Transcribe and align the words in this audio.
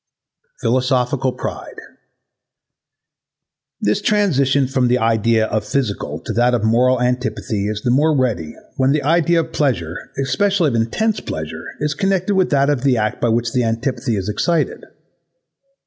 Philosophical 0.61 1.31
pride 1.31 1.75
This 3.81 4.01
transition 4.01 4.67
from 4.67 4.87
the 4.87 4.97
idea 4.97 5.45
of 5.45 5.63
physical 5.63 6.17
to 6.21 6.33
that 6.33 6.55
of 6.55 6.63
moral 6.63 6.99
antipathy 6.99 7.67
is 7.67 7.83
the 7.83 7.91
more 7.91 8.17
ready 8.17 8.55
when 8.77 8.93
the 8.93 9.03
idea 9.03 9.41
of 9.41 9.53
pleasure, 9.53 9.95
especially 10.17 10.69
of 10.69 10.73
intense 10.75 11.19
pleasure, 11.19 11.65
is 11.81 11.93
connected 11.93 12.33
with 12.33 12.49
that 12.49 12.71
of 12.71 12.81
the 12.81 12.97
act 12.97 13.21
by 13.21 13.29
which 13.29 13.53
the 13.53 13.63
antipathy 13.63 14.15
is 14.15 14.27
excited. 14.27 14.85